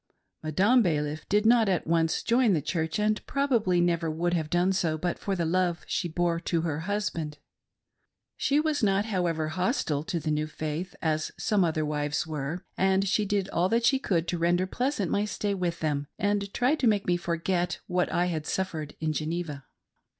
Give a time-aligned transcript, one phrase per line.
[0.41, 4.73] Madame Balif did not at once join the Church, and probably never would have done
[4.73, 7.37] so but for the love which she bore to her husband;
[8.35, 13.07] she was not however hostile to the new faith, as some other wives were, and
[13.07, 16.79] she did all that she could to render pleasant my stay with them, and tried
[16.79, 19.65] to make me forget what I had suffered in Geneva.